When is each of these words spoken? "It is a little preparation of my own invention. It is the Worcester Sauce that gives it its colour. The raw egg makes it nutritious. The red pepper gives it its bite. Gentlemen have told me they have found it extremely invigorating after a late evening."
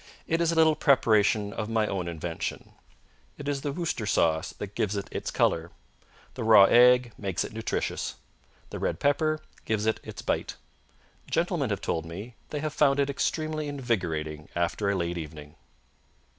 "It 0.25 0.41
is 0.41 0.51
a 0.51 0.55
little 0.55 0.75
preparation 0.75 1.53
of 1.53 1.69
my 1.69 1.85
own 1.85 2.07
invention. 2.07 2.71
It 3.37 3.47
is 3.47 3.61
the 3.61 3.71
Worcester 3.71 4.07
Sauce 4.07 4.51
that 4.57 4.73
gives 4.73 4.95
it 4.95 5.07
its 5.11 5.29
colour. 5.29 5.69
The 6.33 6.43
raw 6.43 6.63
egg 6.63 7.11
makes 7.19 7.43
it 7.43 7.53
nutritious. 7.53 8.15
The 8.71 8.79
red 8.79 8.99
pepper 8.99 9.41
gives 9.63 9.85
it 9.85 9.99
its 10.01 10.23
bite. 10.23 10.55
Gentlemen 11.29 11.69
have 11.69 11.81
told 11.81 12.07
me 12.07 12.33
they 12.49 12.61
have 12.61 12.73
found 12.73 12.99
it 12.99 13.11
extremely 13.11 13.67
invigorating 13.67 14.49
after 14.55 14.89
a 14.89 14.95
late 14.95 15.19
evening." 15.19 15.53